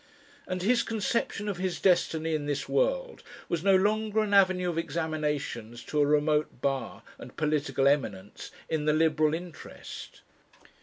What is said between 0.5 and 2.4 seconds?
his conception of his destiny